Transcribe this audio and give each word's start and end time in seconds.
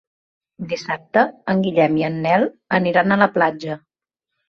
Dissabte 0.71 1.23
en 1.53 1.63
Guillem 1.67 2.01
i 2.01 2.07
en 2.09 2.19
Nel 2.27 2.49
aniran 2.83 3.19
a 3.19 3.23
la 3.27 3.33
platja. 3.41 3.83